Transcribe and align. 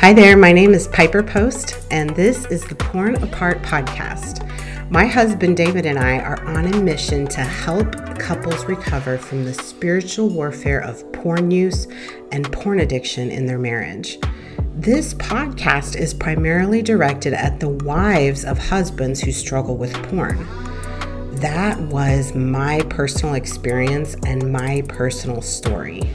Hi 0.00 0.14
there, 0.14 0.34
my 0.34 0.50
name 0.50 0.72
is 0.72 0.88
Piper 0.88 1.22
Post, 1.22 1.76
and 1.90 2.08
this 2.16 2.46
is 2.46 2.64
the 2.64 2.74
Porn 2.74 3.22
Apart 3.22 3.60
podcast. 3.60 4.48
My 4.90 5.04
husband 5.04 5.58
David 5.58 5.84
and 5.84 5.98
I 5.98 6.20
are 6.20 6.42
on 6.46 6.72
a 6.72 6.80
mission 6.80 7.26
to 7.26 7.42
help 7.42 8.18
couples 8.18 8.64
recover 8.64 9.18
from 9.18 9.44
the 9.44 9.52
spiritual 9.52 10.30
warfare 10.30 10.80
of 10.80 11.12
porn 11.12 11.50
use 11.50 11.86
and 12.32 12.50
porn 12.50 12.80
addiction 12.80 13.30
in 13.30 13.44
their 13.44 13.58
marriage. 13.58 14.18
This 14.74 15.12
podcast 15.12 15.96
is 15.96 16.14
primarily 16.14 16.80
directed 16.80 17.34
at 17.34 17.60
the 17.60 17.68
wives 17.68 18.46
of 18.46 18.56
husbands 18.56 19.20
who 19.20 19.32
struggle 19.32 19.76
with 19.76 19.92
porn. 20.04 20.46
That 21.40 21.78
was 21.78 22.34
my 22.34 22.80
personal 22.88 23.34
experience 23.34 24.16
and 24.24 24.50
my 24.50 24.82
personal 24.88 25.42
story. 25.42 26.10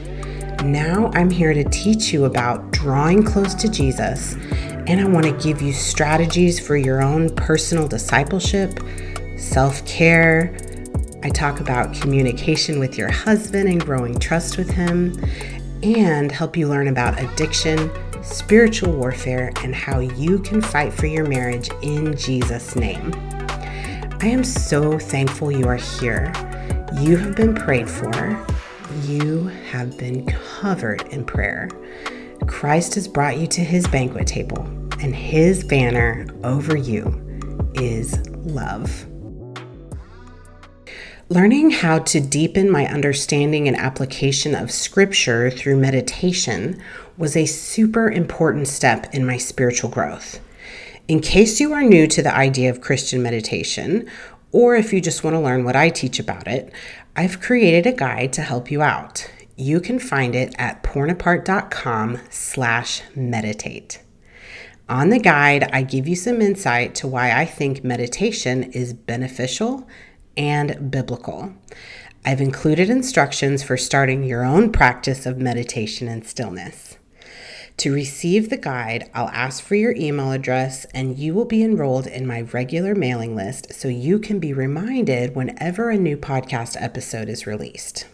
Now 0.66 1.12
I'm 1.14 1.30
here 1.30 1.54
to 1.54 1.62
teach 1.62 2.12
you 2.12 2.24
about 2.24 2.72
drawing 2.72 3.22
close 3.22 3.54
to 3.54 3.68
Jesus, 3.68 4.34
and 4.88 5.00
I 5.00 5.04
want 5.04 5.24
to 5.24 5.32
give 5.32 5.62
you 5.62 5.72
strategies 5.72 6.58
for 6.58 6.76
your 6.76 7.02
own 7.02 7.32
personal 7.36 7.86
discipleship, 7.86 8.80
self 9.36 9.86
care. 9.86 10.56
I 11.22 11.30
talk 11.30 11.60
about 11.60 11.94
communication 11.94 12.80
with 12.80 12.98
your 12.98 13.12
husband 13.12 13.68
and 13.68 13.80
growing 13.80 14.18
trust 14.18 14.58
with 14.58 14.68
him, 14.68 15.16
and 15.84 16.32
help 16.32 16.56
you 16.56 16.66
learn 16.66 16.88
about 16.88 17.22
addiction, 17.22 17.88
spiritual 18.24 18.92
warfare, 18.92 19.52
and 19.62 19.72
how 19.72 20.00
you 20.00 20.40
can 20.40 20.60
fight 20.60 20.92
for 20.92 21.06
your 21.06 21.28
marriage 21.28 21.70
in 21.82 22.16
Jesus' 22.16 22.74
name. 22.74 23.12
I 24.20 24.26
am 24.26 24.42
so 24.42 24.98
thankful 24.98 25.52
you 25.52 25.68
are 25.68 25.76
here. 25.76 26.32
You 27.00 27.16
have 27.18 27.36
been 27.36 27.54
prayed 27.54 27.88
for 27.88 28.44
you 29.08 29.44
have 29.70 29.96
been 29.96 30.26
covered 30.26 31.02
in 31.08 31.24
prayer. 31.24 31.68
Christ 32.46 32.94
has 32.96 33.06
brought 33.06 33.38
you 33.38 33.46
to 33.48 33.60
his 33.60 33.86
banquet 33.86 34.26
table, 34.26 34.62
and 35.00 35.14
his 35.14 35.62
banner 35.64 36.26
over 36.42 36.76
you 36.76 37.22
is 37.74 38.18
love. 38.30 39.06
Learning 41.28 41.70
how 41.70 41.98
to 41.98 42.20
deepen 42.20 42.70
my 42.70 42.86
understanding 42.86 43.66
and 43.66 43.76
application 43.76 44.54
of 44.54 44.70
Scripture 44.70 45.50
through 45.50 45.76
meditation 45.76 46.80
was 47.16 47.36
a 47.36 47.46
super 47.46 48.10
important 48.10 48.68
step 48.68 49.12
in 49.12 49.26
my 49.26 49.36
spiritual 49.36 49.90
growth. 49.90 50.40
In 51.08 51.20
case 51.20 51.60
you 51.60 51.72
are 51.72 51.82
new 51.82 52.06
to 52.08 52.22
the 52.22 52.34
idea 52.34 52.70
of 52.70 52.80
Christian 52.80 53.22
meditation, 53.22 54.08
or 54.52 54.76
if 54.76 54.92
you 54.92 55.00
just 55.00 55.24
want 55.24 55.34
to 55.34 55.40
learn 55.40 55.64
what 55.64 55.76
I 55.76 55.88
teach 55.88 56.18
about 56.18 56.46
it, 56.46 56.72
I've 57.18 57.40
created 57.40 57.86
a 57.86 57.96
guide 57.96 58.34
to 58.34 58.42
help 58.42 58.70
you 58.70 58.82
out. 58.82 59.26
You 59.56 59.80
can 59.80 59.98
find 59.98 60.34
it 60.34 60.54
at 60.58 60.82
pornapart.com 60.82 62.18
slash 62.28 63.00
meditate. 63.14 64.02
On 64.86 65.08
the 65.08 65.18
guide, 65.18 65.70
I 65.72 65.80
give 65.80 66.06
you 66.06 66.14
some 66.14 66.42
insight 66.42 66.94
to 66.96 67.08
why 67.08 67.32
I 67.32 67.46
think 67.46 67.82
meditation 67.82 68.64
is 68.64 68.92
beneficial 68.92 69.88
and 70.36 70.90
biblical. 70.90 71.54
I've 72.22 72.42
included 72.42 72.90
instructions 72.90 73.62
for 73.62 73.78
starting 73.78 74.22
your 74.22 74.44
own 74.44 74.70
practice 74.70 75.24
of 75.24 75.38
meditation 75.38 76.08
and 76.08 76.22
stillness. 76.22 76.95
To 77.78 77.92
receive 77.92 78.48
the 78.48 78.56
guide, 78.56 79.10
I'll 79.12 79.28
ask 79.28 79.62
for 79.62 79.74
your 79.74 79.94
email 79.96 80.32
address 80.32 80.86
and 80.94 81.18
you 81.18 81.34
will 81.34 81.44
be 81.44 81.62
enrolled 81.62 82.06
in 82.06 82.26
my 82.26 82.40
regular 82.40 82.94
mailing 82.94 83.36
list 83.36 83.74
so 83.74 83.88
you 83.88 84.18
can 84.18 84.38
be 84.38 84.54
reminded 84.54 85.36
whenever 85.36 85.90
a 85.90 85.98
new 85.98 86.16
podcast 86.16 86.80
episode 86.80 87.28
is 87.28 87.46
released. 87.46 88.06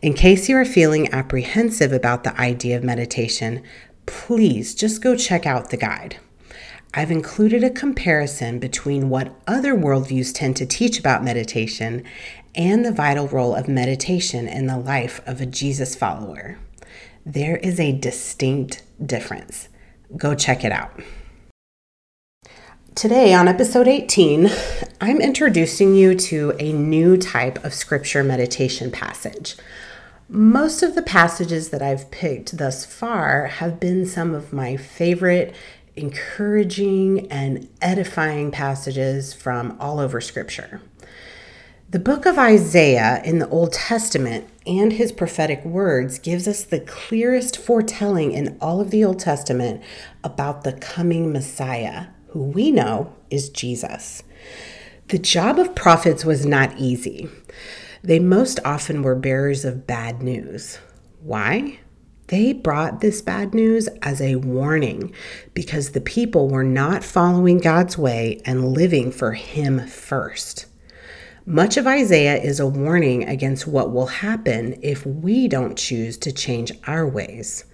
In 0.00 0.14
case 0.14 0.48
you 0.48 0.56
are 0.56 0.64
feeling 0.64 1.12
apprehensive 1.12 1.92
about 1.92 2.24
the 2.24 2.38
idea 2.40 2.74
of 2.78 2.82
meditation, 2.82 3.62
please 4.06 4.74
just 4.74 5.02
go 5.02 5.14
check 5.14 5.44
out 5.44 5.68
the 5.68 5.76
guide. 5.76 6.16
I've 6.94 7.10
included 7.10 7.62
a 7.62 7.70
comparison 7.70 8.58
between 8.58 9.10
what 9.10 9.38
other 9.46 9.74
worldviews 9.74 10.32
tend 10.34 10.56
to 10.56 10.64
teach 10.64 10.98
about 10.98 11.22
meditation 11.22 12.02
and 12.54 12.82
the 12.82 12.92
vital 12.92 13.28
role 13.28 13.54
of 13.54 13.68
meditation 13.68 14.48
in 14.48 14.66
the 14.66 14.78
life 14.78 15.20
of 15.26 15.42
a 15.42 15.46
Jesus 15.46 15.94
follower 15.94 16.58
there 17.32 17.56
is 17.58 17.78
a 17.78 17.92
distinct 17.92 18.82
difference. 19.04 19.68
Go 20.16 20.34
check 20.34 20.64
it 20.64 20.72
out. 20.72 21.00
Today, 22.96 23.32
on 23.32 23.46
episode 23.46 23.86
18, 23.86 24.50
I'm 25.00 25.20
introducing 25.20 25.94
you 25.94 26.16
to 26.16 26.54
a 26.58 26.72
new 26.72 27.16
type 27.16 27.64
of 27.64 27.72
scripture 27.72 28.24
meditation 28.24 28.90
passage. 28.90 29.56
Most 30.28 30.82
of 30.82 30.96
the 30.96 31.02
passages 31.02 31.70
that 31.70 31.82
I've 31.82 32.10
picked 32.10 32.58
thus 32.58 32.84
far 32.84 33.46
have 33.46 33.78
been 33.78 34.06
some 34.06 34.34
of 34.34 34.52
my 34.52 34.76
favorite, 34.76 35.54
encouraging, 35.94 37.30
and 37.30 37.68
edifying 37.80 38.50
passages 38.50 39.32
from 39.32 39.76
all 39.78 40.00
over 40.00 40.20
scripture. 40.20 40.80
The 41.90 41.98
book 41.98 42.24
of 42.24 42.38
Isaiah 42.38 43.20
in 43.24 43.40
the 43.40 43.48
Old 43.48 43.72
Testament 43.72 44.46
and 44.64 44.92
his 44.92 45.10
prophetic 45.10 45.64
words 45.64 46.20
gives 46.20 46.46
us 46.46 46.62
the 46.62 46.78
clearest 46.78 47.56
foretelling 47.56 48.30
in 48.30 48.56
all 48.60 48.80
of 48.80 48.92
the 48.92 49.04
Old 49.04 49.18
Testament 49.18 49.82
about 50.22 50.62
the 50.62 50.74
coming 50.74 51.32
Messiah, 51.32 52.06
who 52.28 52.44
we 52.44 52.70
know 52.70 53.12
is 53.28 53.48
Jesus. 53.48 54.22
The 55.08 55.18
job 55.18 55.58
of 55.58 55.74
prophets 55.74 56.24
was 56.24 56.46
not 56.46 56.78
easy. 56.78 57.28
They 58.04 58.20
most 58.20 58.60
often 58.64 59.02
were 59.02 59.16
bearers 59.16 59.64
of 59.64 59.88
bad 59.88 60.22
news. 60.22 60.78
Why? 61.20 61.80
They 62.28 62.52
brought 62.52 63.00
this 63.00 63.20
bad 63.20 63.52
news 63.52 63.88
as 64.00 64.20
a 64.20 64.36
warning 64.36 65.12
because 65.54 65.90
the 65.90 66.00
people 66.00 66.48
were 66.48 66.62
not 66.62 67.02
following 67.02 67.58
God's 67.58 67.98
way 67.98 68.40
and 68.44 68.74
living 68.74 69.10
for 69.10 69.32
Him 69.32 69.84
first. 69.88 70.66
Much 71.50 71.76
of 71.76 71.84
Isaiah 71.84 72.40
is 72.40 72.60
a 72.60 72.66
warning 72.68 73.24
against 73.24 73.66
what 73.66 73.90
will 73.90 74.06
happen 74.06 74.78
if 74.82 75.04
we 75.04 75.48
don't 75.48 75.76
choose 75.76 76.16
to 76.18 76.30
change 76.30 76.70
our 76.86 77.04
ways. 77.04 77.64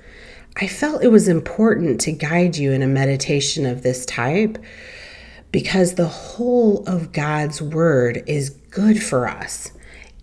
I 0.57 0.67
felt 0.67 1.05
it 1.05 1.09
was 1.09 1.29
important 1.29 2.01
to 2.01 2.13
guide 2.13 2.57
you 2.57 2.73
in 2.73 2.81
a 2.81 2.87
meditation 2.87 3.67
of 3.67 3.83
this 3.83 4.07
type 4.07 4.57
because 5.53 5.93
the 5.93 6.09
whole 6.09 6.85
of 6.89 7.13
God's 7.13 7.61
word 7.61 8.25
is 8.27 8.49
good 8.49 9.03
for 9.03 9.29
us, 9.29 9.73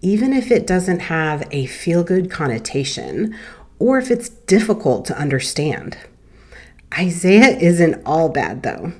even 0.02 0.34
if 0.34 0.50
it 0.50 0.66
doesn't 0.66 1.02
have 1.02 1.48
a 1.52 1.68
feel 1.68 2.04
good 2.04 2.32
connotation 2.32 3.38
or 3.78 4.00
if 4.00 4.10
it's 4.10 4.30
difficult 4.30 5.06
to 5.06 5.16
understand. 5.20 5.96
Isaiah 6.98 7.56
isn't 7.58 8.02
all 8.04 8.30
bad, 8.30 8.64
though. 8.64 8.94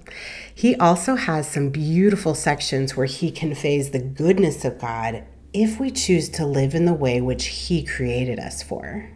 He 0.64 0.78
also 0.78 1.16
has 1.16 1.46
some 1.46 1.72
beautiful 1.72 2.34
sections 2.34 2.96
where 2.96 3.06
he 3.06 3.32
conveys 3.32 3.90
the 3.90 4.00
goodness 4.00 4.64
of 4.64 4.80
God 4.80 5.26
if 5.52 5.78
we 5.78 5.92
choose 5.92 6.30
to 6.30 6.46
live 6.46 6.74
in 6.74 6.86
the 6.86 6.94
way 6.94 7.20
which 7.20 7.48
he 7.48 7.84
created 7.84 8.40
us 8.40 8.64
for. 8.64 9.12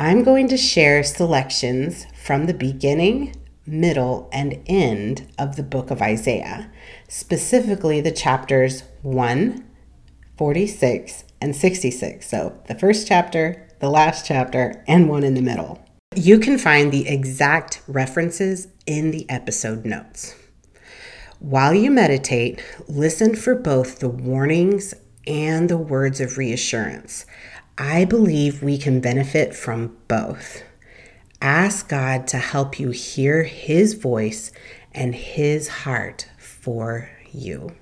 I'm 0.00 0.24
going 0.24 0.48
to 0.48 0.56
share 0.56 1.04
selections 1.04 2.04
from 2.20 2.46
the 2.46 2.52
beginning, 2.52 3.36
middle, 3.64 4.28
and 4.32 4.60
end 4.66 5.32
of 5.38 5.54
the 5.54 5.62
book 5.62 5.92
of 5.92 6.02
Isaiah, 6.02 6.68
specifically 7.06 8.00
the 8.00 8.10
chapters 8.10 8.82
1, 9.02 9.64
46, 10.36 11.24
and 11.40 11.54
66. 11.54 12.28
So 12.28 12.60
the 12.66 12.74
first 12.74 13.06
chapter, 13.06 13.68
the 13.78 13.88
last 13.88 14.26
chapter, 14.26 14.82
and 14.88 15.08
one 15.08 15.22
in 15.22 15.34
the 15.34 15.42
middle. 15.42 15.86
You 16.16 16.40
can 16.40 16.58
find 16.58 16.90
the 16.90 17.06
exact 17.06 17.82
references 17.86 18.66
in 18.84 19.12
the 19.12 19.30
episode 19.30 19.84
notes. 19.84 20.34
While 21.40 21.72
you 21.72 21.90
meditate, 21.90 22.62
listen 22.86 23.34
for 23.34 23.54
both 23.54 24.00
the 24.00 24.10
warnings 24.10 24.92
and 25.26 25.70
the 25.70 25.78
words 25.78 26.20
of 26.20 26.36
reassurance. 26.36 27.24
I 27.78 28.04
believe 28.04 28.62
we 28.62 28.76
can 28.76 29.00
benefit 29.00 29.54
from 29.54 29.96
both. 30.06 30.62
Ask 31.40 31.88
God 31.88 32.26
to 32.28 32.36
help 32.36 32.78
you 32.78 32.90
hear 32.90 33.44
His 33.44 33.94
voice 33.94 34.52
and 34.92 35.14
His 35.14 35.68
heart 35.68 36.28
for 36.36 37.08
you. 37.32 37.74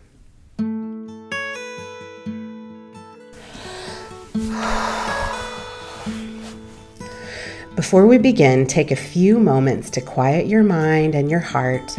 Before 7.74 8.06
we 8.06 8.18
begin, 8.18 8.68
take 8.68 8.92
a 8.92 8.96
few 8.96 9.40
moments 9.40 9.90
to 9.90 10.00
quiet 10.00 10.46
your 10.46 10.62
mind 10.62 11.16
and 11.16 11.28
your 11.28 11.40
heart 11.40 11.96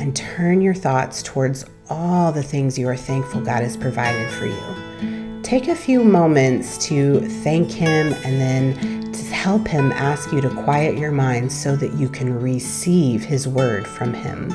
and 0.00 0.16
turn 0.16 0.62
your 0.62 0.74
thoughts 0.74 1.22
towards 1.22 1.66
all 1.90 2.32
the 2.32 2.42
things 2.42 2.78
you 2.78 2.88
are 2.88 2.96
thankful 2.96 3.42
God 3.42 3.62
has 3.62 3.76
provided 3.76 4.32
for 4.32 4.46
you. 4.46 5.42
Take 5.42 5.68
a 5.68 5.76
few 5.76 6.02
moments 6.02 6.78
to 6.86 7.20
thank 7.20 7.70
Him 7.70 8.14
and 8.24 8.40
then 8.40 9.12
to 9.12 9.22
help 9.26 9.68
Him 9.68 9.92
ask 9.92 10.32
you 10.32 10.40
to 10.40 10.48
quiet 10.64 10.96
your 10.96 11.12
mind 11.12 11.52
so 11.52 11.76
that 11.76 11.92
you 11.94 12.08
can 12.08 12.32
receive 12.40 13.22
His 13.22 13.46
word 13.46 13.86
from 13.86 14.14
Him. 14.14 14.50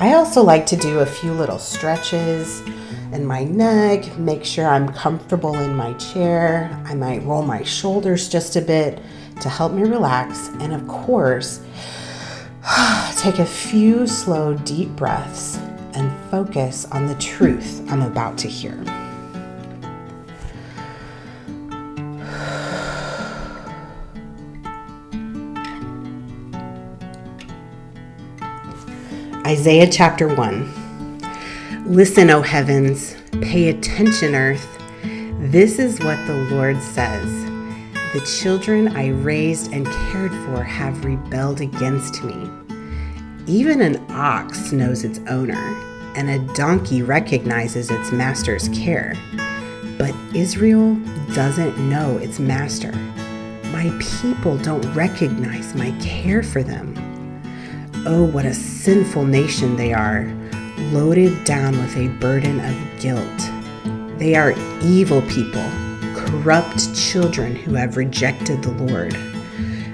I 0.00 0.14
also 0.14 0.42
like 0.42 0.66
to 0.66 0.76
do 0.76 0.98
a 0.98 1.06
few 1.06 1.32
little 1.32 1.60
stretches 1.60 2.60
in 3.12 3.24
my 3.24 3.44
neck, 3.44 4.18
make 4.18 4.44
sure 4.44 4.66
I'm 4.66 4.92
comfortable 4.92 5.56
in 5.60 5.76
my 5.76 5.92
chair. 5.94 6.68
I 6.84 6.94
might 6.94 7.22
roll 7.22 7.42
my 7.42 7.62
shoulders 7.62 8.28
just 8.28 8.56
a 8.56 8.60
bit 8.60 9.00
to 9.40 9.48
help 9.48 9.72
me 9.72 9.82
relax. 9.82 10.48
And 10.58 10.72
of 10.72 10.88
course, 10.88 11.64
take 13.16 13.40
a 13.40 13.46
few 13.46 14.06
slow, 14.06 14.54
deep 14.54 14.88
breaths 14.90 15.56
and 15.92 16.10
focus 16.30 16.86
on 16.86 17.06
the 17.06 17.14
truth 17.16 17.84
I'm 17.90 18.00
about 18.00 18.38
to 18.38 18.48
hear. 18.48 18.72
Isaiah 29.46 29.90
chapter 29.90 30.34
1. 30.34 31.20
Listen, 31.84 32.30
O 32.30 32.40
heavens, 32.40 33.14
pay 33.42 33.68
attention, 33.68 34.34
earth. 34.34 34.78
This 35.38 35.78
is 35.78 36.00
what 36.00 36.16
the 36.26 36.48
Lord 36.50 36.80
says 36.80 37.43
The 38.14 38.20
children 38.20 38.96
I 38.96 39.08
raised 39.08 39.72
and 39.72 39.84
cared 39.84 40.30
for 40.30 40.62
have 40.62 41.04
rebelled 41.04 41.60
against 41.60 42.22
me. 42.22 42.48
Even 43.48 43.80
an 43.80 44.06
ox 44.08 44.70
knows 44.70 45.02
its 45.02 45.18
owner, 45.28 45.58
and 46.14 46.30
a 46.30 46.54
donkey 46.54 47.02
recognizes 47.02 47.90
its 47.90 48.12
master's 48.12 48.68
care. 48.68 49.16
But 49.98 50.14
Israel 50.32 50.94
doesn't 51.34 51.76
know 51.90 52.18
its 52.18 52.38
master. 52.38 52.92
My 53.72 53.90
people 54.22 54.58
don't 54.58 54.86
recognize 54.94 55.74
my 55.74 55.90
care 56.00 56.44
for 56.44 56.62
them. 56.62 56.94
Oh, 58.06 58.22
what 58.22 58.46
a 58.46 58.54
sinful 58.54 59.24
nation 59.24 59.74
they 59.74 59.92
are, 59.92 60.32
loaded 60.92 61.42
down 61.42 61.76
with 61.78 61.96
a 61.96 62.06
burden 62.20 62.60
of 62.60 63.00
guilt. 63.00 64.18
They 64.20 64.36
are 64.36 64.54
evil 64.80 65.20
people, 65.22 65.68
corrupt 66.42 66.94
children 66.96 67.54
who 67.54 67.74
have 67.74 67.96
rejected 67.96 68.60
the 68.62 68.72
Lord. 68.72 69.12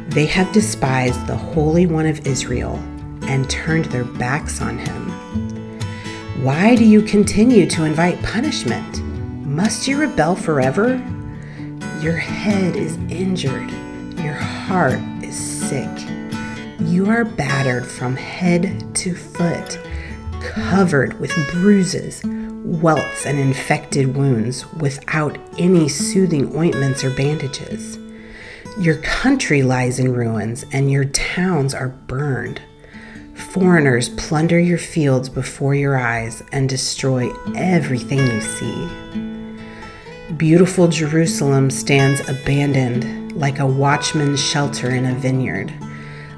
They 0.08 0.24
have 0.26 0.50
despised 0.52 1.26
the 1.26 1.36
Holy 1.36 1.86
One 1.86 2.06
of 2.06 2.26
Israel 2.26 2.76
and 3.24 3.48
turned 3.50 3.84
their 3.86 4.04
backs 4.04 4.62
on 4.62 4.78
him. 4.78 5.10
Why 6.42 6.74
do 6.76 6.84
you 6.84 7.02
continue 7.02 7.68
to 7.70 7.84
invite 7.84 8.22
punishment? 8.22 9.02
Must 9.46 9.86
you 9.86 10.00
rebel 10.00 10.34
forever? 10.34 10.94
Your 12.00 12.16
head 12.16 12.74
is 12.74 12.96
injured, 13.10 13.70
your 14.18 14.32
heart 14.32 15.00
is 15.22 15.36
sick. 15.36 15.90
You 16.80 17.10
are 17.10 17.24
battered 17.26 17.86
from 17.86 18.16
head 18.16 18.94
to 18.96 19.14
foot, 19.14 19.78
covered 20.50 21.18
with 21.20 21.32
bruises, 21.52 22.22
welts, 22.24 23.24
and 23.24 23.38
infected 23.38 24.16
wounds 24.16 24.66
without 24.74 25.38
any 25.58 25.88
soothing 25.88 26.54
ointments 26.56 27.04
or 27.04 27.10
bandages. 27.10 27.98
Your 28.78 28.96
country 28.96 29.62
lies 29.62 30.00
in 30.00 30.12
ruins, 30.12 30.64
and 30.72 30.90
your 30.90 31.04
towns 31.04 31.72
are 31.72 31.88
burned. 31.88 32.60
Foreigners 33.34 34.08
plunder 34.10 34.58
your 34.58 34.78
fields 34.78 35.28
before 35.28 35.74
your 35.74 35.96
eyes 35.96 36.42
and 36.52 36.68
destroy 36.68 37.30
everything 37.54 38.18
you 38.18 38.40
see. 38.40 38.88
Beautiful 40.36 40.88
Jerusalem 40.88 41.70
stands 41.70 42.28
abandoned 42.28 43.32
like 43.32 43.60
a 43.60 43.66
watchman's 43.66 44.42
shelter 44.42 44.90
in 44.90 45.06
a 45.06 45.14
vineyard 45.14 45.72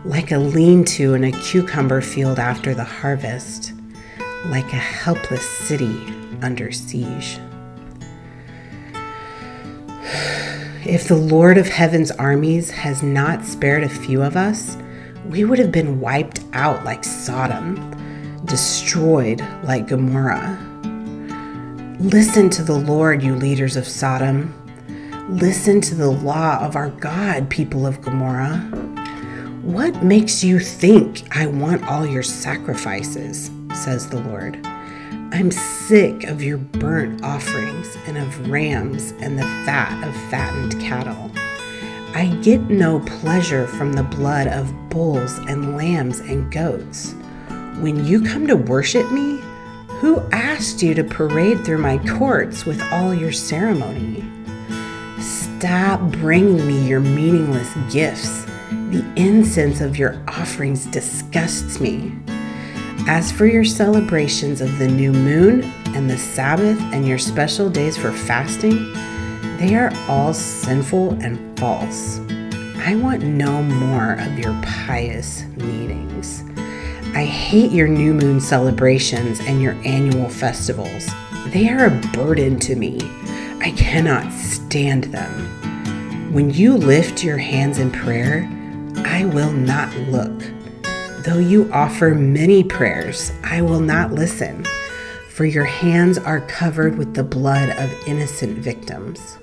like 0.05 0.33
a 0.33 0.39
lean 0.39 0.85
to 0.85 1.15
in 1.15 1.25
a 1.25 1.33
cucumber 1.33 2.01
field 2.01 2.39
after 2.39 2.75
the 2.75 2.85
harvest, 2.85 3.73
like 4.47 4.73
a 4.73 4.77
helpless 4.77 5.49
city 5.49 6.07
under 6.43 6.73
siege. 6.73 7.39
If 10.85 11.07
the 11.07 11.17
Lord 11.17 11.59
of 11.59 11.69
Heaven's 11.69 12.11
armies 12.11 12.71
has 12.71 13.03
not 13.05 13.45
spared 13.45 13.85
a 13.85 13.89
few 13.89 14.21
of 14.21 14.37
us, 14.37 14.77
we 15.29 15.45
would 15.45 15.61
have 15.61 15.71
been 15.71 16.01
wiped 16.01 16.41
out 16.55 16.85
like 16.85 17.05
Sodom, 17.05 17.77
destroyed 18.45 19.41
like 19.63 19.87
Gomorrah. 19.87 20.59
Listen 22.01 22.51
to 22.51 22.65
the 22.65 22.75
Lord, 22.75 23.23
you 23.23 23.37
leaders 23.37 23.77
of 23.77 23.87
Sodom. 23.87 24.59
Listen 25.29 25.81
to 25.83 25.95
the 25.95 26.11
law 26.11 26.59
of 26.59 26.75
our 26.75 26.91
God, 26.91 27.49
people 27.49 27.87
of 27.87 28.01
Gomorrah. 28.01 28.59
What 29.63 30.03
makes 30.03 30.43
you 30.43 30.59
think 30.59 31.23
I 31.37 31.47
want 31.47 31.87
all 31.87 32.05
your 32.05 32.25
sacrifices? 32.25 33.53
Says 33.75 34.09
the 34.09 34.21
Lord. 34.21 34.59
I'm 35.33 35.51
sick 35.51 36.25
of 36.25 36.43
your 36.43 36.59
burnt 36.59 37.23
offerings 37.23 37.97
and 38.07 38.19
of 38.19 38.51
rams 38.51 39.13
and 39.21 39.39
the 39.39 39.43
fat 39.65 40.07
of 40.07 40.15
fattened 40.31 40.81
cattle. 40.81 41.31
I 42.15 42.27
get 42.43 42.61
no 42.63 43.01
pleasure 43.01 43.67
from 43.67 43.93
the 43.93 44.03
blood 44.03 44.47
of 44.47 44.73
bulls 44.91 45.39
and 45.39 45.77
lambs 45.77 46.21
and 46.21 46.53
goats. 46.53 47.15
When 47.81 48.05
you 48.05 48.23
come 48.23 48.47
to 48.47 48.57
worship 48.57 49.11
me, 49.11 49.41
who 50.01 50.21
asked 50.33 50.83
you 50.83 50.95
to 50.95 51.05
parade 51.05 51.65
through 51.65 51.79
my 51.79 51.99
courts 52.19 52.67
with 52.67 52.83
all 52.93 53.15
your 53.15 53.33
ceremony? 53.33 54.25
Stop 55.21 56.01
bringing 56.13 56.67
me 56.67 56.87
your 56.87 57.01
meaningless 57.01 57.75
gifts 57.93 58.47
the 58.93 59.05
incense 59.17 59.81
of 59.81 59.97
your 59.97 60.23
offerings 60.29 60.85
disgusts 60.85 61.81
me. 61.81 62.13
As 63.09 63.33
for 63.33 63.47
your 63.47 63.65
celebrations 63.65 64.61
of 64.61 64.79
the 64.79 64.87
new 64.87 65.13
moon 65.13 65.65
and 65.95 66.09
the 66.09 66.17
Sabbath 66.17 66.81
and 66.93 67.07
your 67.07 67.19
special 67.19 67.69
days 67.69 67.97
for 67.97 68.13
fasting, 68.13 68.93
they 69.59 69.75
are 69.75 69.93
all 70.09 70.33
sinful 70.33 71.13
and 71.23 71.59
false. 71.59 72.21
I 72.79 72.95
want 72.95 73.25
no 73.25 73.63
more 73.63 74.13
of 74.15 74.39
your 74.39 74.59
pious 74.63 75.45
meetings. 75.57 76.45
I 77.15 77.25
hate 77.25 77.73
your 77.73 77.89
new 77.89 78.15
moon 78.15 78.41
celebrations 78.41 79.41
and 79.41 79.61
your 79.61 79.75
annual 79.85 80.29
festivals. 80.29 81.11
They 81.49 81.69
are 81.69 81.87
a 81.87 82.01
burden 82.13 82.59
to 82.61 82.77
me. 82.77 83.01
I 83.61 83.73
cannot 83.77 84.33
stand 84.33 85.05
them. 85.05 86.33
When 86.33 86.51
you 86.51 86.77
lift 86.77 87.23
your 87.23 87.39
hands 87.39 87.79
in 87.79 87.91
prayer, 87.91 88.49
I 89.05 89.25
will 89.27 89.53
not 89.53 89.95
look. 90.09 90.42
Though 91.25 91.39
you 91.39 91.71
offer 91.73 92.15
many 92.15 92.65
prayers, 92.65 93.33
I 93.45 93.63
will 93.63 93.81
not 93.81 94.13
listen, 94.13 94.65
for 95.29 95.45
your 95.45 95.65
hands 95.65 96.19
are 96.19 96.41
covered 96.41 96.99
with 96.99 97.15
the 97.15 97.23
blood 97.23 97.71
of 97.79 98.09
innocent 98.09 98.59
victims. 98.59 99.39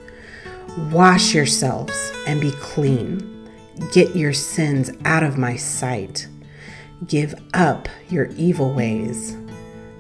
Wash 0.92 1.34
yourselves 1.34 2.12
and 2.28 2.42
be 2.42 2.52
clean. 2.52 3.50
Get 3.94 4.16
your 4.16 4.34
sins 4.34 4.92
out 5.06 5.24
of 5.24 5.38
my 5.38 5.56
sight. 5.56 6.28
Give 7.08 7.34
up 7.54 7.88
your 8.10 8.26
evil 8.36 8.74
ways. 8.74 9.38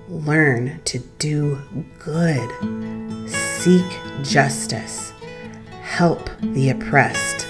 Learn 0.09 0.81
to 0.85 0.99
do 1.17 1.61
good. 1.97 3.29
Seek 3.29 3.85
justice. 4.23 5.13
Help 5.81 6.29
the 6.41 6.71
oppressed 6.71 7.47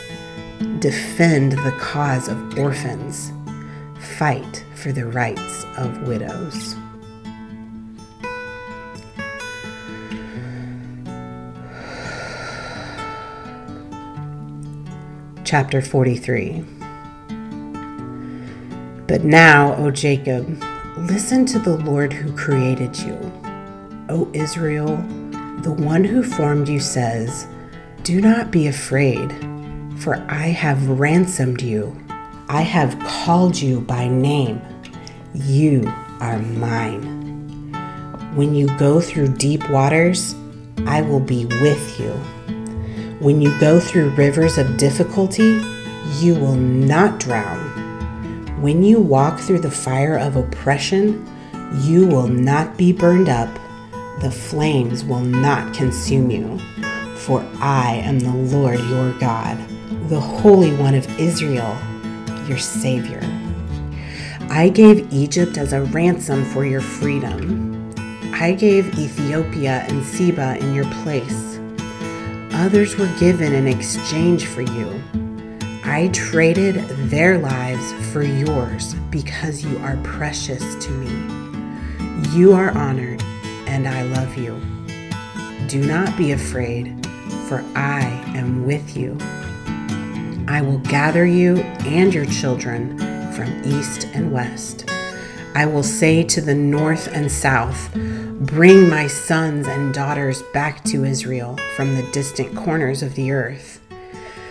defend 0.80 1.54
the 1.54 1.76
cause 1.80 2.28
of 2.28 2.58
orphans, 2.58 3.32
fight 4.20 4.66
for 4.76 4.92
the 4.92 5.06
rights 5.06 5.66
of 5.78 6.06
widows. 6.06 6.76
Chapter 15.46 15.82
43 15.82 16.66
But 19.08 19.24
now, 19.24 19.74
O 19.76 19.90
Jacob, 19.90 20.50
listen 20.98 21.46
to 21.46 21.58
the 21.58 21.78
Lord 21.78 22.12
who 22.12 22.36
created 22.36 23.00
you. 23.00 23.16
O 24.10 24.30
Israel, 24.34 24.98
the 25.62 25.72
one 25.72 26.04
who 26.04 26.24
formed 26.24 26.68
you 26.68 26.82
says, 26.82 27.48
Do 28.04 28.20
not 28.20 28.52
be 28.52 28.68
afraid 28.68 29.32
for 30.00 30.16
I 30.28 30.48
have 30.48 30.90
ransomed 30.90 31.62
you. 31.62 31.96
I 32.52 32.62
have 32.62 33.00
called 33.02 33.62
you 33.62 33.82
by 33.82 34.08
name. 34.08 34.60
You 35.36 35.86
are 36.20 36.40
mine. 36.40 37.72
When 38.36 38.56
you 38.56 38.66
go 38.80 39.00
through 39.00 39.36
deep 39.36 39.70
waters, 39.70 40.34
I 40.88 41.02
will 41.02 41.20
be 41.20 41.46
with 41.46 42.00
you. 42.00 42.12
When 43.20 43.40
you 43.40 43.56
go 43.60 43.80
through 43.80 44.16
rivers 44.16 44.58
of 44.58 44.78
difficulty, 44.78 45.62
you 46.18 46.34
will 46.34 46.56
not 46.56 47.20
drown. 47.20 47.60
When 48.60 48.82
you 48.82 49.00
walk 49.00 49.40
through 49.40 49.60
the 49.60 49.70
fire 49.70 50.18
of 50.18 50.36
oppression, 50.36 51.24
you 51.84 52.08
will 52.08 52.28
not 52.28 52.78
be 52.78 52.92
burned 52.92 53.30
up. 53.30 53.54
The 54.22 54.32
flames 54.32 55.04
will 55.06 55.22
not 55.22 55.76
consume 55.76 56.32
you. 56.32 56.58
For 57.16 57.46
I 57.60 58.02
am 58.04 58.18
the 58.18 58.34
Lord 58.34 58.80
your 58.90 59.14
God 59.20 59.58
the 60.10 60.20
Holy 60.20 60.74
One 60.74 60.96
of 60.96 61.20
Israel, 61.20 61.78
your 62.50 62.58
Savior. 62.58 63.22
I 64.50 64.70
gave 64.70 65.14
Egypt 65.14 65.58
as 65.58 65.72
a 65.72 65.84
ransom 65.84 66.44
for 66.44 66.66
your 66.66 66.82
freedom. 66.82 67.94
I 68.34 68.54
gave 68.54 68.98
Ethiopia 68.98 69.86
and 69.88 70.04
Seba 70.04 70.58
in 70.58 70.74
your 70.74 70.92
place. 71.04 71.60
Others 72.54 72.98
were 72.98 73.14
given 73.20 73.54
in 73.54 73.68
exchange 73.68 74.48
for 74.48 74.62
you. 74.62 75.02
I 75.84 76.10
traded 76.12 76.76
their 77.10 77.38
lives 77.38 77.94
for 78.12 78.24
yours 78.24 78.96
because 79.12 79.64
you 79.64 79.78
are 79.80 79.98
precious 79.98 80.64
to 80.84 80.92
me. 80.92 82.36
You 82.38 82.54
are 82.54 82.76
honored, 82.78 83.22
and 83.68 83.88
I 83.88 84.02
love 84.04 84.36
you. 84.36 84.60
Do 85.68 85.86
not 85.86 86.18
be 86.18 86.32
afraid, 86.32 87.06
for 87.48 87.64
I 87.76 88.02
am 88.36 88.66
with 88.66 88.98
you. 88.98 89.18
I 90.50 90.62
will 90.62 90.80
gather 90.80 91.28
you 91.28 91.58
and 91.86 92.12
your 92.12 92.26
children 92.26 92.98
from 93.34 93.62
east 93.64 94.08
and 94.16 94.32
west. 94.32 94.90
I 95.54 95.68
will 95.68 95.84
say 95.84 96.24
to 96.24 96.42
the 96.42 96.56
north 96.56 97.08
and 97.14 97.32
south, 97.32 97.94
Bring 97.94 98.90
my 98.90 99.06
sons 99.06 99.68
and 99.68 99.94
daughters 99.94 100.42
back 100.52 100.84
to 100.86 101.06
Israel 101.06 101.56
from 101.76 101.96
the 101.96 102.12
distant 102.12 102.56
corners 102.56 103.04
of 103.04 103.14
the 103.14 103.32
earth. 103.32 103.80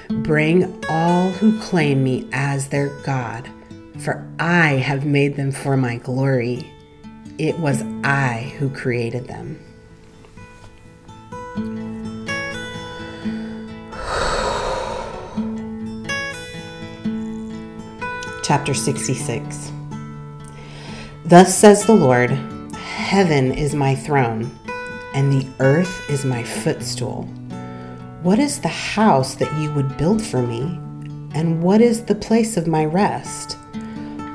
Bring 0.09 0.85
all 0.89 1.31
who 1.31 1.61
claim 1.61 2.05
me 2.05 2.29
as 2.33 2.69
their 2.69 2.91
God, 3.03 3.51
for 3.99 4.25
I 4.39 4.77
have 4.77 5.05
made 5.05 5.35
them 5.35 5.51
for 5.51 5.77
my 5.77 5.97
glory. 5.97 6.73
It 7.39 7.59
was 7.59 7.83
I 8.05 8.55
who 8.61 8.71
created 8.71 9.27
them. 9.27 9.68
Chapter 18.49 18.73
66 18.73 19.73
Thus 21.27 21.55
says 21.55 21.85
the 21.85 21.93
Lord 21.93 22.31
Heaven 22.73 23.53
is 23.53 23.75
my 23.75 23.95
throne, 23.95 24.51
and 25.13 25.31
the 25.31 25.47
earth 25.61 26.09
is 26.09 26.25
my 26.25 26.43
footstool. 26.43 27.25
What 28.23 28.39
is 28.39 28.59
the 28.59 28.69
house 28.69 29.35
that 29.35 29.53
you 29.61 29.71
would 29.75 29.99
build 29.99 30.23
for 30.23 30.41
me? 30.41 30.63
And 31.35 31.63
what 31.63 31.83
is 31.83 32.07
the 32.07 32.15
place 32.15 32.57
of 32.57 32.67
my 32.67 32.87
rest? 32.87 33.59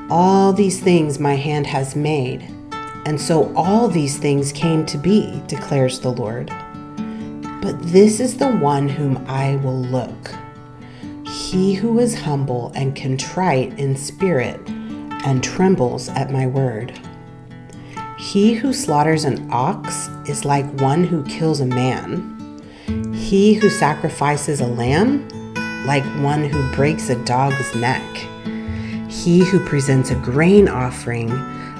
All 0.08 0.52
these 0.52 0.78
things 0.78 1.18
my 1.18 1.34
hand 1.34 1.66
has 1.66 1.96
made, 1.96 2.42
and 3.06 3.20
so 3.20 3.52
all 3.56 3.88
these 3.88 4.16
things 4.16 4.52
came 4.52 4.86
to 4.86 4.96
be, 4.96 5.42
declares 5.48 5.98
the 5.98 6.12
Lord. 6.12 6.52
But 7.60 7.82
this 7.82 8.20
is 8.20 8.36
the 8.36 8.52
one 8.52 8.88
whom 8.88 9.24
I 9.26 9.56
will 9.56 9.82
look 9.82 10.30
he 11.54 11.72
who 11.72 12.00
is 12.00 12.20
humble 12.22 12.72
and 12.74 12.96
contrite 12.96 13.78
in 13.78 13.96
spirit 13.96 14.60
and 15.24 15.40
trembles 15.40 16.08
at 16.08 16.32
my 16.32 16.48
word. 16.48 16.92
He 18.18 18.54
who 18.54 18.72
slaughters 18.72 19.22
an 19.24 19.48
ox 19.52 20.08
is 20.28 20.44
like 20.44 20.66
one 20.80 21.04
who 21.04 21.22
kills 21.26 21.60
a 21.60 21.66
man. 21.66 22.60
He 23.14 23.54
who 23.54 23.70
sacrifices 23.70 24.60
a 24.60 24.66
lamb, 24.66 25.28
like 25.86 26.02
one 26.24 26.42
who 26.42 26.72
breaks 26.74 27.08
a 27.08 27.24
dog's 27.24 27.72
neck. 27.76 28.02
He 29.08 29.44
who 29.44 29.64
presents 29.64 30.10
a 30.10 30.16
grain 30.16 30.66
offering, 30.66 31.28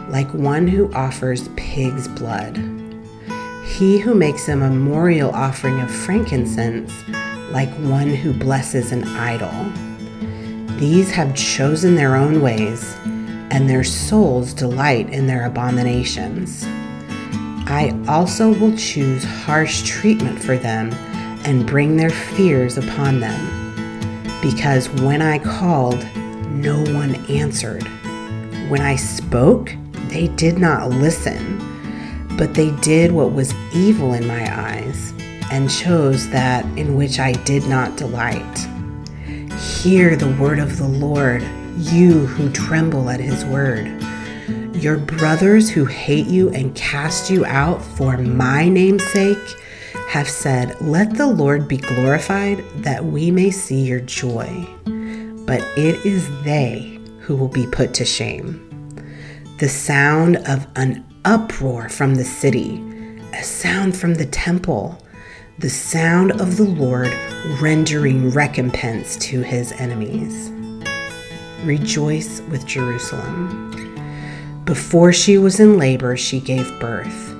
like 0.09 0.33
one 0.33 0.69
who 0.69 0.93
offers 0.93 1.49
pig's 1.57 2.07
blood. 2.07 2.59
He 3.67 3.99
who 3.99 4.15
makes 4.15 4.49
a 4.49 4.55
memorial 4.55 5.33
offering 5.33 5.81
of 5.81 5.91
frankincense, 5.91 6.93
like 7.55 7.71
one 7.75 8.09
who 8.09 8.33
blesses 8.33 8.91
an 8.91 9.05
idol. 9.05 9.53
These 10.77 11.13
have 11.13 11.37
chosen 11.37 11.95
their 11.95 12.17
own 12.17 12.43
ways 12.43 12.97
and 13.53 13.71
their 13.71 13.85
souls 13.85 14.53
delight 14.53 15.09
in 15.11 15.29
their 15.29 15.47
abominations. 15.47 16.65
I 17.67 17.97
also 18.09 18.53
will 18.53 18.77
choose 18.77 19.23
harsh 19.23 19.85
treatment 19.85 20.43
for 20.43 20.59
them 20.59 20.93
and 21.45 21.65
bring 21.65 21.97
their 21.97 22.11
fears 22.11 22.77
upon 22.77 23.21
them. 23.21 24.23
Because 24.43 24.89
when 24.91 25.23
I 25.23 25.39
called, 25.39 26.05
no 26.49 26.81
one 26.93 27.15
answered. 27.31 27.85
When 28.69 28.81
I 28.81 28.97
spoke, 28.97 29.73
they 30.09 30.27
did 30.27 30.59
not 30.59 30.91
listen, 30.91 31.61
but 32.37 32.53
they 32.55 32.73
did 32.81 33.13
what 33.13 33.33
was 33.33 33.55
evil 33.73 34.13
in 34.13 34.27
my 34.27 34.53
eyes 34.61 35.15
and 35.55 35.71
chose 35.71 36.29
that 36.31 36.65
in 36.77 36.97
which 36.97 37.21
I 37.21 37.31
did 37.45 37.69
not 37.69 37.97
delight. 37.97 38.59
Hear 39.57 40.17
the 40.17 40.35
word 40.41 40.59
of 40.59 40.79
the 40.79 40.89
Lord 40.89 41.45
you 41.79 42.27
who 42.27 42.51
tremble 42.51 43.09
at 43.09 43.21
his 43.21 43.45
word. 43.45 43.87
Your 44.75 44.97
brothers 44.97 45.71
who 45.71 45.85
hate 45.85 46.27
you 46.27 46.51
and 46.51 46.75
cast 46.75 47.31
you 47.31 47.45
out 47.45 47.81
for 47.81 48.19
my 48.19 48.69
name's 48.69 49.05
sake 49.05 49.39
have 50.09 50.29
said, 50.29 50.77
Let 50.81 51.15
the 51.15 51.29
Lord 51.29 51.69
be 51.69 51.77
glorified, 51.77 52.59
that 52.79 53.05
we 53.05 53.31
may 53.31 53.53
see 53.53 53.81
your 53.81 54.01
joy. 54.01 54.67
But 55.47 55.61
it 55.77 56.05
is 56.05 56.29
they 56.43 56.99
who 57.21 57.37
will 57.37 57.47
be 57.47 57.69
put 57.69 57.95
to 57.95 58.05
shame. 58.05 58.61
The 59.61 59.69
sound 59.69 60.39
of 60.49 60.67
an 60.75 61.07
uproar 61.25 61.89
from 61.91 62.17
the 62.17 62.25
city, 62.25 62.83
a 63.33 63.45
sound 63.45 63.97
from 63.97 64.15
the 64.15 64.27
temple, 64.27 65.01
the 65.59 65.71
sound 65.71 66.33
of 66.41 66.57
the 66.57 66.65
Lord 66.65 67.15
rendering 67.61 68.31
recompense 68.31 69.17
to 69.19 69.41
his 69.41 69.71
enemies. 69.73 70.51
Rejoice 71.65 72.41
with 72.51 72.67
Jerusalem. 72.67 73.71
Before 74.65 75.13
she 75.13 75.39
was 75.39 75.61
in 75.61 75.79
labor, 75.79 76.17
she 76.17 76.41
gave 76.41 76.81
birth. 76.81 77.37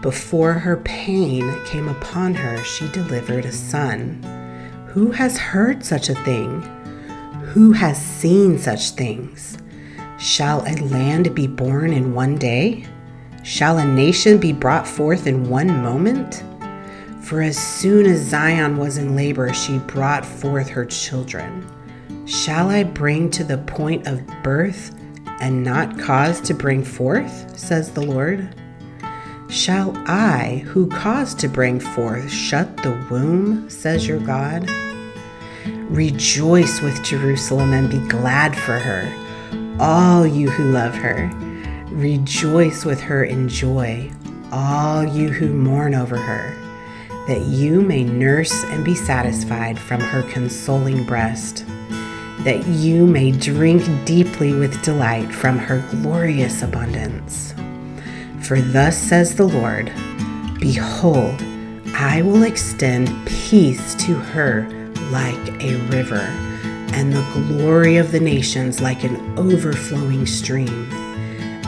Before 0.00 0.52
her 0.52 0.76
pain 0.78 1.52
came 1.64 1.88
upon 1.88 2.34
her, 2.34 2.62
she 2.62 2.88
delivered 2.92 3.44
a 3.44 3.52
son. 3.52 4.22
Who 4.90 5.10
has 5.10 5.36
heard 5.36 5.84
such 5.84 6.08
a 6.08 6.14
thing? 6.22 6.62
Who 7.46 7.72
has 7.72 8.00
seen 8.00 8.58
such 8.58 8.90
things? 8.90 9.58
Shall 10.18 10.62
a 10.68 10.78
land 10.84 11.34
be 11.34 11.48
born 11.48 11.92
in 11.92 12.14
one 12.14 12.36
day? 12.36 12.86
Shall 13.42 13.78
a 13.78 13.84
nation 13.84 14.38
be 14.38 14.52
brought 14.52 14.86
forth 14.86 15.26
in 15.26 15.50
one 15.50 15.82
moment? 15.82 16.44
For 17.30 17.42
as 17.42 17.56
soon 17.56 18.06
as 18.06 18.18
Zion 18.18 18.76
was 18.76 18.98
in 18.98 19.14
labor, 19.14 19.54
she 19.54 19.78
brought 19.78 20.26
forth 20.26 20.68
her 20.70 20.84
children. 20.84 21.64
Shall 22.26 22.70
I 22.70 22.82
bring 22.82 23.30
to 23.30 23.44
the 23.44 23.58
point 23.58 24.08
of 24.08 24.26
birth 24.42 24.92
and 25.40 25.62
not 25.62 25.96
cause 25.96 26.40
to 26.40 26.54
bring 26.54 26.82
forth, 26.82 27.56
says 27.56 27.92
the 27.92 28.02
Lord? 28.02 28.52
Shall 29.48 29.96
I, 30.08 30.64
who 30.66 30.88
caused 30.88 31.38
to 31.38 31.48
bring 31.48 31.78
forth, 31.78 32.28
shut 32.32 32.76
the 32.78 33.00
womb, 33.08 33.70
says 33.70 34.08
your 34.08 34.18
God? 34.18 34.68
Rejoice 35.88 36.80
with 36.80 37.00
Jerusalem 37.04 37.72
and 37.72 37.88
be 37.88 38.00
glad 38.08 38.56
for 38.56 38.76
her, 38.76 39.76
all 39.78 40.26
you 40.26 40.50
who 40.50 40.72
love 40.72 40.96
her. 40.96 41.30
Rejoice 41.92 42.84
with 42.84 43.00
her 43.00 43.22
in 43.22 43.48
joy, 43.48 44.10
all 44.50 45.04
you 45.04 45.28
who 45.28 45.54
mourn 45.54 45.94
over 45.94 46.16
her, 46.16 46.59
that 47.26 47.42
you 47.46 47.80
may 47.80 48.04
nurse 48.04 48.64
and 48.64 48.84
be 48.84 48.94
satisfied 48.94 49.78
from 49.78 50.00
her 50.00 50.22
consoling 50.22 51.04
breast 51.04 51.64
that 52.44 52.66
you 52.66 53.06
may 53.06 53.30
drink 53.30 53.82
deeply 54.06 54.54
with 54.54 54.82
delight 54.82 55.30
from 55.30 55.58
her 55.58 55.86
glorious 55.90 56.62
abundance. 56.62 57.54
For 58.40 58.62
thus 58.62 58.96
says 58.96 59.34
the 59.34 59.46
Lord 59.46 59.92
Behold, 60.58 61.42
I 61.94 62.22
will 62.22 62.44
extend 62.44 63.08
peace 63.26 63.94
to 64.06 64.14
her 64.14 64.66
like 65.10 65.62
a 65.62 65.76
river, 65.88 66.26
and 66.94 67.12
the 67.12 67.26
glory 67.34 67.98
of 67.98 68.10
the 68.10 68.20
nations 68.20 68.80
like 68.80 69.04
an 69.04 69.38
overflowing 69.38 70.24
stream. 70.24 70.90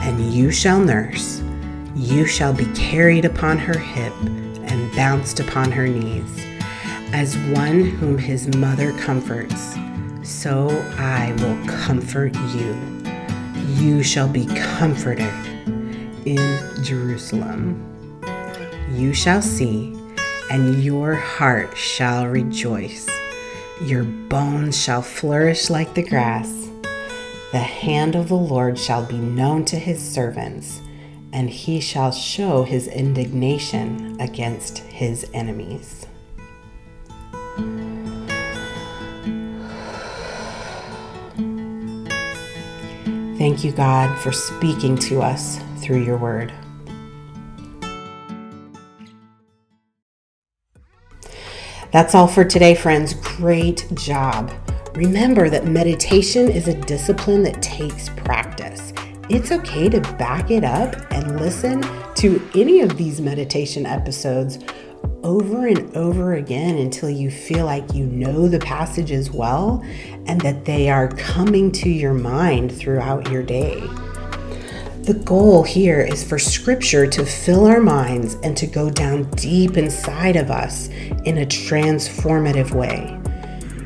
And 0.00 0.32
you 0.32 0.50
shall 0.50 0.80
nurse, 0.80 1.42
you 1.94 2.26
shall 2.26 2.54
be 2.54 2.66
carried 2.74 3.26
upon 3.26 3.58
her 3.58 3.78
hip 3.78 4.14
bounced 4.94 5.40
upon 5.40 5.72
her 5.72 5.86
knees, 5.86 6.44
as 7.12 7.36
one 7.54 7.84
whom 7.84 8.18
his 8.18 8.54
mother 8.56 8.92
comforts 8.98 9.76
so 10.22 10.68
I 10.98 11.32
will 11.38 11.66
comfort 11.66 12.34
you. 12.54 12.76
You 13.76 14.02
shall 14.02 14.28
be 14.28 14.46
comforted 14.46 15.32
in 16.24 16.82
Jerusalem. 16.82 17.88
You 18.92 19.12
shall 19.14 19.42
see, 19.42 19.96
and 20.50 20.82
your 20.82 21.14
heart 21.14 21.76
shall 21.76 22.26
rejoice. 22.26 23.08
Your 23.82 24.04
bones 24.04 24.80
shall 24.80 25.02
flourish 25.02 25.70
like 25.70 25.94
the 25.94 26.02
grass. 26.02 26.68
The 27.52 27.58
hand 27.58 28.14
of 28.14 28.28
the 28.28 28.34
Lord 28.34 28.78
shall 28.78 29.04
be 29.04 29.18
known 29.18 29.64
to 29.66 29.76
his 29.76 30.00
servants, 30.00 30.80
and 31.32 31.48
he 31.48 31.80
shall 31.80 32.12
show 32.12 32.62
his 32.62 32.88
indignation 32.88 34.20
against 34.20 34.78
his 34.78 35.28
enemies. 35.32 36.06
Thank 43.38 43.64
you, 43.64 43.72
God, 43.72 44.16
for 44.20 44.30
speaking 44.30 44.96
to 44.98 45.20
us 45.20 45.58
through 45.78 46.04
your 46.04 46.16
word. 46.16 46.52
That's 51.90 52.14
all 52.14 52.28
for 52.28 52.44
today, 52.44 52.74
friends. 52.74 53.14
Great 53.14 53.86
job. 53.94 54.50
Remember 54.94 55.50
that 55.50 55.66
meditation 55.66 56.50
is 56.50 56.68
a 56.68 56.74
discipline 56.82 57.42
that 57.42 57.60
takes 57.60 58.08
practice. 58.10 58.92
It's 59.34 59.50
okay 59.50 59.88
to 59.88 59.98
back 60.18 60.50
it 60.50 60.62
up 60.62 60.94
and 61.10 61.40
listen 61.40 61.80
to 62.16 62.50
any 62.54 62.82
of 62.82 62.98
these 62.98 63.18
meditation 63.18 63.86
episodes 63.86 64.58
over 65.22 65.66
and 65.68 65.96
over 65.96 66.34
again 66.34 66.76
until 66.76 67.08
you 67.08 67.30
feel 67.30 67.64
like 67.64 67.94
you 67.94 68.04
know 68.04 68.46
the 68.46 68.58
passages 68.58 69.30
well 69.30 69.82
and 70.26 70.38
that 70.42 70.66
they 70.66 70.90
are 70.90 71.08
coming 71.08 71.72
to 71.72 71.88
your 71.88 72.12
mind 72.12 72.76
throughout 72.76 73.30
your 73.30 73.42
day. 73.42 73.80
The 75.04 75.18
goal 75.24 75.62
here 75.62 76.02
is 76.02 76.22
for 76.22 76.38
Scripture 76.38 77.06
to 77.06 77.24
fill 77.24 77.64
our 77.64 77.80
minds 77.80 78.34
and 78.42 78.54
to 78.58 78.66
go 78.66 78.90
down 78.90 79.30
deep 79.30 79.78
inside 79.78 80.36
of 80.36 80.50
us 80.50 80.88
in 81.24 81.38
a 81.38 81.46
transformative 81.46 82.72
way. 82.72 83.18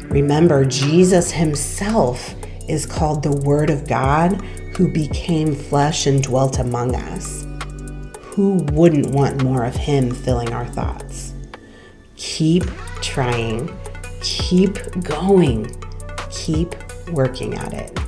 Remember, 0.08 0.64
Jesus 0.64 1.30
Himself 1.30 2.34
is 2.68 2.84
called 2.84 3.22
the 3.22 3.36
Word 3.46 3.70
of 3.70 3.86
God 3.86 4.44
who 4.76 4.87
became 4.88 5.54
flesh 5.54 6.06
and 6.06 6.23
dwelt 6.23 6.59
among 6.59 6.95
us. 6.95 7.47
Who 8.21 8.56
wouldn't 8.73 9.06
want 9.14 9.42
more 9.42 9.64
of 9.64 9.75
Him 9.75 10.11
filling 10.11 10.52
our 10.52 10.66
thoughts? 10.66 11.33
Keep 12.16 12.64
trying, 13.00 13.75
keep 14.21 14.76
going, 15.02 15.75
keep 16.30 16.75
working 17.11 17.54
at 17.54 17.73
it. 17.73 17.99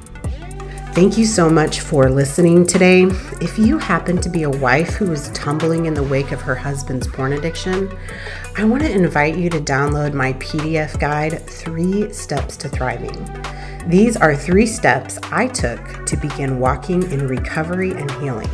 Thank 0.98 1.16
you 1.16 1.26
so 1.26 1.48
much 1.48 1.78
for 1.78 2.10
listening 2.10 2.66
today. 2.66 3.04
If 3.40 3.56
you 3.56 3.78
happen 3.78 4.20
to 4.20 4.28
be 4.28 4.42
a 4.42 4.50
wife 4.50 4.94
who 4.94 5.12
is 5.12 5.30
tumbling 5.30 5.86
in 5.86 5.94
the 5.94 6.02
wake 6.02 6.32
of 6.32 6.40
her 6.40 6.56
husband's 6.56 7.06
porn 7.06 7.34
addiction, 7.34 7.96
I 8.56 8.64
want 8.64 8.82
to 8.82 8.90
invite 8.90 9.36
you 9.36 9.48
to 9.50 9.60
download 9.60 10.12
my 10.12 10.32
PDF 10.32 10.98
guide, 10.98 11.40
Three 11.46 12.12
Steps 12.12 12.56
to 12.56 12.68
Thriving. 12.68 13.14
These 13.86 14.16
are 14.16 14.34
three 14.34 14.66
steps 14.66 15.20
I 15.30 15.46
took 15.46 16.04
to 16.04 16.16
begin 16.16 16.58
walking 16.58 17.04
in 17.12 17.28
recovery 17.28 17.92
and 17.92 18.10
healing. 18.20 18.50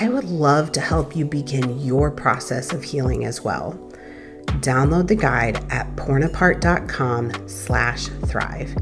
I 0.00 0.08
would 0.08 0.26
love 0.26 0.70
to 0.70 0.80
help 0.80 1.16
you 1.16 1.24
begin 1.24 1.80
your 1.80 2.12
process 2.12 2.72
of 2.72 2.84
healing 2.84 3.24
as 3.24 3.42
well. 3.42 3.72
Download 4.60 5.08
the 5.08 5.16
guide 5.16 5.56
at 5.72 5.96
pornapart.com 5.96 7.48
slash 7.48 8.06
thrive. 8.06 8.72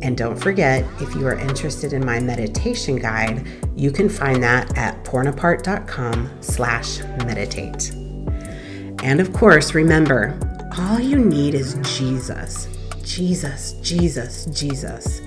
And 0.00 0.16
don't 0.16 0.36
forget, 0.36 0.84
if 1.00 1.14
you 1.14 1.26
are 1.26 1.38
interested 1.38 1.92
in 1.92 2.04
my 2.04 2.20
meditation 2.20 2.96
guide, 2.96 3.46
you 3.74 3.90
can 3.90 4.08
find 4.08 4.42
that 4.42 4.76
at 4.78 5.02
pornapart.com 5.04 6.30
slash 6.40 7.00
meditate. 7.24 7.90
And 9.02 9.20
of 9.20 9.32
course, 9.32 9.74
remember, 9.74 10.38
all 10.78 11.00
you 11.00 11.18
need 11.18 11.54
is 11.54 11.74
Jesus. 11.96 12.68
Jesus, 13.02 13.72
Jesus, 13.82 14.46
Jesus. 14.46 15.20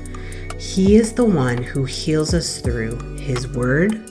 He 0.57 0.95
is 0.95 1.13
the 1.13 1.25
one 1.25 1.61
who 1.61 1.83
heals 1.83 2.33
us 2.33 2.59
through 2.59 2.97
His 3.17 3.47
Word, 3.47 4.09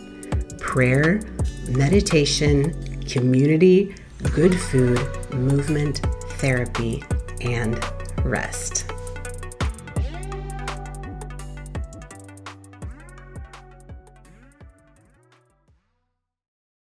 prayer, 0.59 1.23
meditation, 1.69 3.01
community, 3.03 3.95
good 4.35 4.59
food, 4.59 4.99
movement, 5.33 6.01
therapy, 6.39 7.03
and 7.41 7.83
rest. 8.25 8.90